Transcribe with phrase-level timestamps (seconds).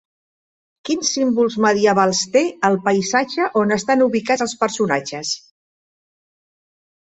[0.87, 5.35] Quins símbols medievals té el paisatge on estan ubicats els personatges?